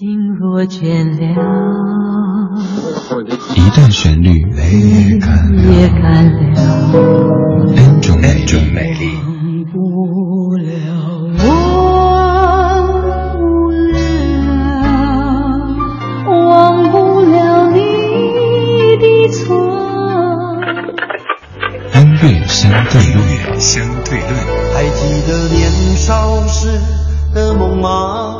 [0.00, 1.28] 心若倦了，
[3.54, 5.18] 一段旋律，泪
[5.76, 6.40] 也干了
[8.00, 8.18] 种
[8.72, 9.12] 美丽。
[9.20, 9.28] 忘
[9.70, 10.72] 不了，
[11.44, 11.52] 忘
[13.34, 14.00] 不了，
[16.30, 17.76] 忘不了你
[18.96, 19.44] 的错。
[21.92, 23.20] 音乐相对论，
[23.60, 24.32] 相对论。
[24.72, 25.60] 还记得年
[25.94, 26.80] 少时
[27.34, 28.39] 的梦吗？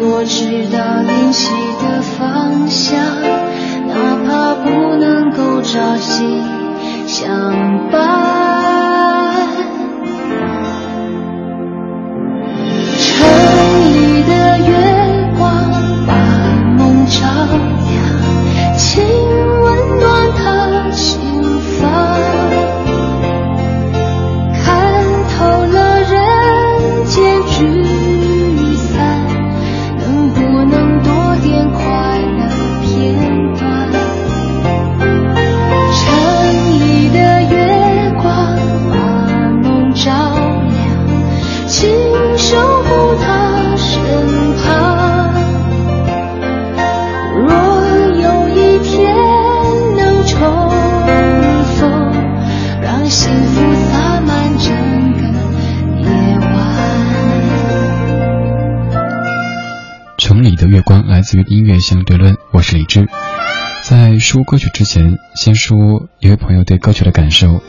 [0.00, 1.50] 我知道联系
[1.82, 2.98] 的方向，
[3.88, 6.42] 哪怕不能够朝夕
[7.06, 8.43] 相伴。
[60.44, 63.08] 里的月光来自于音乐相对论，我是李志。
[63.82, 67.62] 在说歌曲之前，先说一位朋友对歌曲的感受。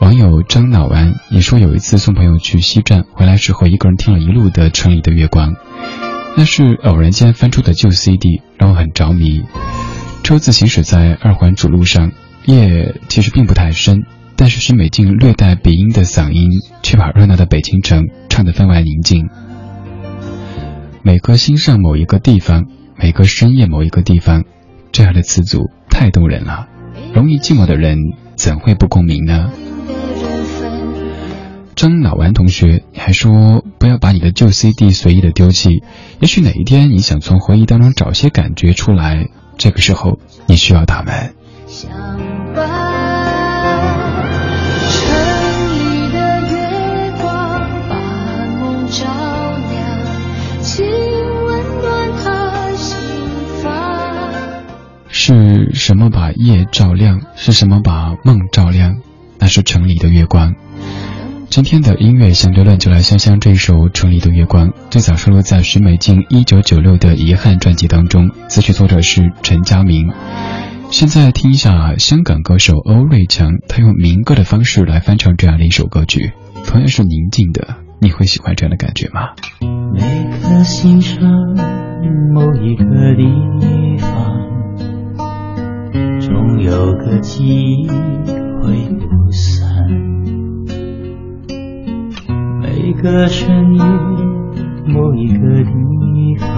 [0.00, 5.52] 网友张脑丸也说，有一次送朋友去西站，回来时候一个人听了一路的《城里的月光》，
[6.36, 9.44] 那是偶然间翻出的旧 CD，让我很着迷。
[10.24, 12.10] 车子行驶在二环主路上，
[12.44, 14.02] 夜其实并不太深，
[14.34, 16.50] 但是徐美静略带鼻音的嗓音，
[16.82, 19.28] 却把热闹的北京城唱得分外宁静。
[21.06, 22.64] 每个心上某一个地方，
[22.96, 24.44] 每个深夜某一个地方，
[24.90, 26.66] 这样的词组太动人了。
[27.12, 27.98] 容易寂寞的人
[28.36, 29.52] 怎会不共鸣呢？
[31.76, 35.82] 张老顽同学还说，不要把你的旧 CD 随意的丢弃。
[36.20, 39.28] 也许哪一天你想从回忆当中找些感觉出来，
[39.58, 41.34] 这个时候你需要他们。
[55.94, 57.20] 什么把夜照亮？
[57.36, 58.96] 是什么把梦照亮？
[59.38, 60.56] 那是城里的月光。
[61.48, 70.10] 今天的音乐相对论就来香香这首《城里的月光》，最早收录在徐美静一九九六的《遗憾》专辑当中，词曲作者是陈佳明。
[70.90, 76.32] 现在听一下香港歌手欧瑞强，他用民歌的方式来翻唱这样的一首歌曲，
[76.66, 79.28] 同样是宁静的，你会喜欢这样的感觉吗？
[79.94, 80.00] 每
[80.40, 81.22] 颗心上
[82.34, 82.84] 某一个
[83.14, 84.43] 地方。
[86.74, 87.86] 有个机
[88.60, 89.88] 会不散，
[92.60, 93.80] 每个深夜，
[94.88, 95.70] 某一个地
[96.40, 96.48] 方，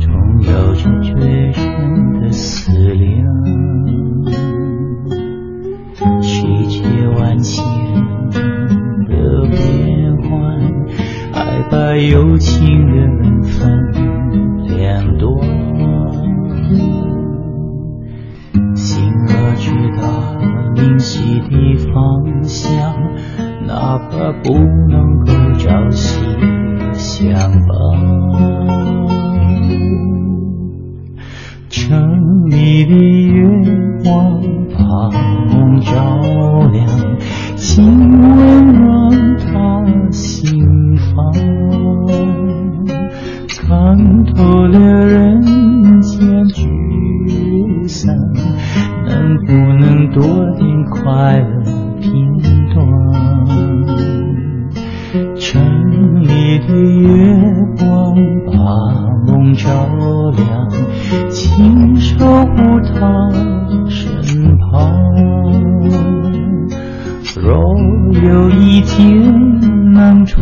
[0.00, 0.10] 总
[0.42, 3.24] 有着最深的思量。
[6.20, 6.80] 世界
[7.20, 7.64] 万千
[9.06, 10.58] 的变幻，
[11.34, 13.37] 爱把有情人
[24.10, 24.52] 何不
[24.88, 26.24] 能够朝夕
[26.92, 27.68] 相伴？
[31.68, 33.44] 城里的月
[34.02, 34.40] 光
[34.72, 34.78] 把
[35.48, 35.92] 梦照
[36.72, 36.86] 亮，
[37.56, 37.84] 心
[38.20, 41.32] 温暖他心房。
[43.46, 45.47] 看透了人。
[62.44, 63.30] 护他
[63.88, 64.92] 身旁
[67.40, 67.78] 若
[68.22, 70.40] 有一天能重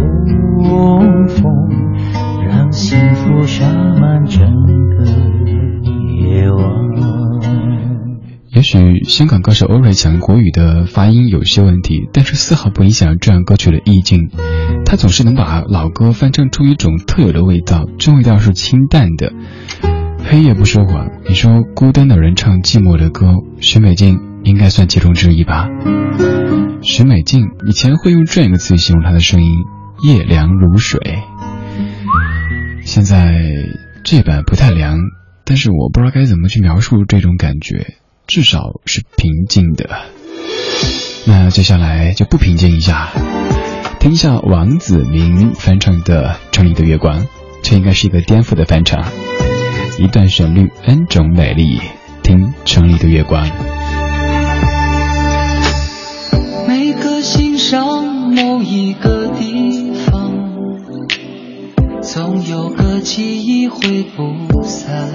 [1.29, 1.45] 逢
[2.47, 3.65] 让幸福洒
[4.01, 4.41] 满整
[4.97, 5.05] 个
[6.27, 6.65] 夜晚。
[8.51, 14.31] 也许香港歌手欧瑞讲国语的发音有些问题但是丝毫不影响这样歌曲的意境。
[14.85, 19.33] 他总是能把老歌翻唱出一种特有的味道这味道是清淡的。
[20.29, 23.27] 黑夜不说谎，你说孤单的人唱寂寞的歌，
[23.61, 25.69] 许美静应该算其中之一吧。
[26.83, 29.51] 许美静以前会用这样一个词形容她的声音：
[30.03, 31.01] 夜凉如水。
[32.83, 33.35] 现在
[34.03, 34.99] 这版不太凉，
[35.45, 37.95] 但是我不知道该怎么去描述这种感觉，
[38.27, 39.89] 至少是平静的。
[41.25, 43.11] 那接下来就不平静一下，
[44.01, 47.21] 听一下王子明翻唱的《城里的月光》，
[47.63, 49.05] 这应该是一个颠覆的翻唱。
[49.99, 51.81] 一段旋律，n 种美丽，
[52.23, 53.47] 听《城里的月光》。
[56.69, 60.33] 每个欣赏某一个地方，
[62.03, 65.11] 总有个记忆会不散。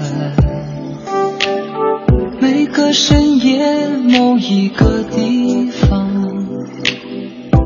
[2.40, 6.10] 每个深夜某一个地方，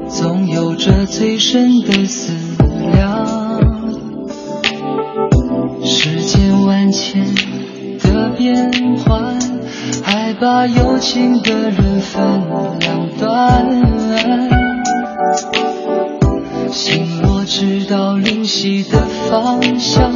[0.07, 2.33] 总有着最深的思
[2.93, 3.46] 量。
[10.97, 12.25] 多情的人分
[12.81, 13.69] 两端。
[16.73, 18.99] 心若知道灵犀的
[19.29, 20.11] 方向，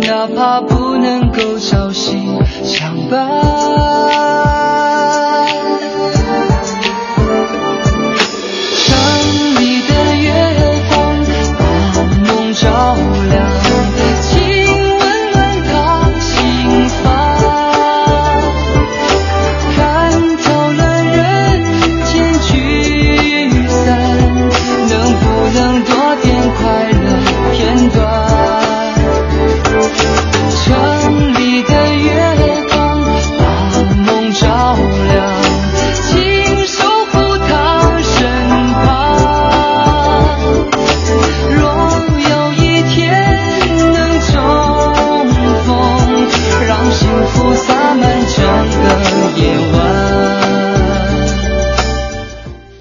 [0.00, 2.16] 哪怕不能够朝夕
[2.64, 4.29] 相伴。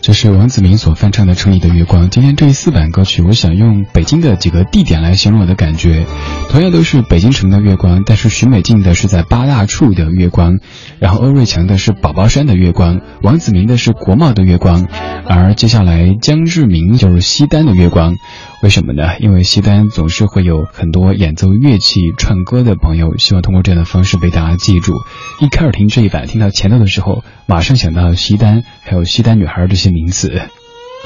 [0.09, 2.05] 这是王子明所翻唱的《城里的月光》。
[2.09, 6.07] 今天这四版歌曲，我想用北京的几个地点来形容我的感觉。
[6.49, 10.57] 同样都是北京城的月光，但是许美静的是在八大处的月光，
[10.97, 14.87] 然后欧瑞强的是宝宝山的月光，王子明的是国贸的月光，
[15.27, 18.15] 而接下来江志明就是西单的月光。
[18.61, 19.17] 为什么呢？
[19.19, 24.93] 因为西单总是会有很多演奏乐器、唱歌的朋友，希望通过这样的方式被大家记住。
[25.39, 30.29] 一开始听这一版，听到前头的时候，马上想到西单，还有西单女孩这些名字。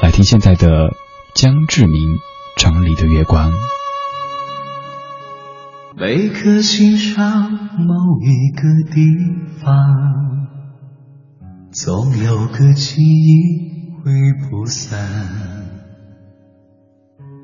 [0.01, 0.95] 来听现在的
[1.35, 1.93] 江志明
[2.57, 3.51] 《城里的月光》。
[5.95, 8.99] 每颗心上某一个地
[9.63, 10.47] 方，
[11.71, 14.11] 总有个记忆会
[14.49, 15.62] 不散。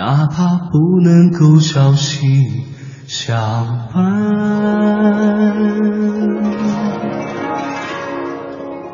[0.00, 2.64] 哪怕不能够朝夕
[3.06, 3.36] 相
[3.92, 4.02] 伴，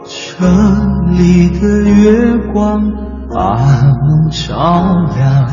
[0.04, 2.90] 城里的月光
[3.32, 4.82] 把梦照
[5.16, 5.46] 亮，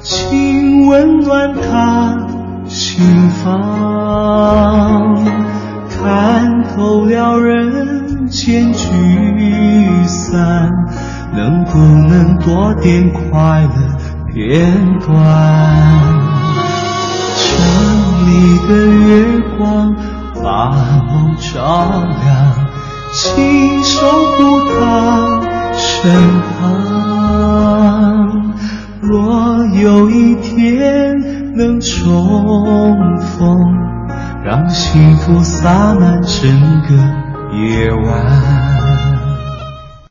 [0.00, 2.16] 请温暖他
[2.66, 5.14] 心房，
[5.88, 8.88] 看透了人间聚
[10.08, 10.68] 散，
[11.32, 13.87] 能不能多点快乐？
[14.38, 15.10] 片段，
[17.34, 17.42] 城
[18.24, 18.30] 里
[18.68, 19.92] 的月光
[20.36, 20.70] 把
[21.08, 21.58] 梦照
[22.22, 22.30] 亮，
[23.12, 25.40] 请守护他
[25.76, 26.14] 身
[26.60, 26.60] 旁。
[29.02, 31.18] 若有一天
[31.56, 33.58] 能重逢，
[34.44, 36.48] 让幸福洒满整
[36.82, 36.94] 个
[37.56, 38.67] 夜晚。